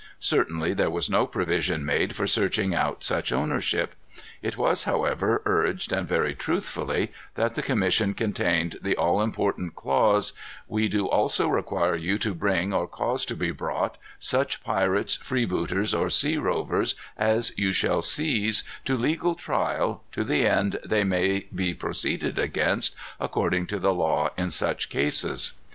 Certainly 0.19 0.73
there 0.73 0.89
was 0.89 1.11
no 1.11 1.27
provision 1.27 1.85
made 1.85 2.15
for 2.15 2.25
searching 2.25 2.73
out 2.73 3.03
such 3.03 3.31
ownership. 3.31 3.93
It 4.41 4.57
was, 4.57 4.85
however, 4.85 5.43
urged, 5.45 5.91
and 5.91 6.07
very 6.07 6.33
truthfully, 6.33 7.11
that 7.35 7.53
the 7.53 7.61
commission 7.61 8.15
contained 8.15 8.77
the 8.81 8.95
all 8.97 9.21
important 9.21 9.75
clause: 9.75 10.33
"We 10.67 10.87
do 10.87 11.05
also 11.07 11.47
require 11.47 11.95
you 11.95 12.17
to 12.17 12.33
bring, 12.33 12.73
or 12.73 12.87
cause 12.87 13.25
to 13.25 13.35
be 13.35 13.51
brought, 13.51 13.99
such 14.19 14.63
pirates, 14.63 15.17
freebooters, 15.17 15.93
or 15.93 16.09
sea 16.09 16.37
rovers, 16.39 16.95
as 17.15 17.53
you 17.55 17.71
shall 17.71 18.01
seize, 18.01 18.63
to 18.85 18.97
legal 18.97 19.35
trial, 19.35 20.03
to 20.13 20.23
the 20.23 20.47
end 20.47 20.79
they 20.83 21.03
may 21.03 21.45
be 21.53 21.75
proceeded 21.75 22.39
against 22.39 22.95
according 23.19 23.67
to 23.67 23.77
the 23.77 23.93
law 23.93 24.31
in 24.35 24.49
such 24.49 24.89
cases." 24.89 25.51